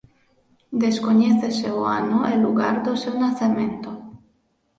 [0.83, 3.89] Descoñécese o ano e lugar do seu nacemento.